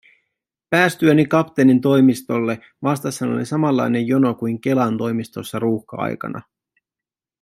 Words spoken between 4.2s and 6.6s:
kuin Kelan toimistossa ruuhka-aikana.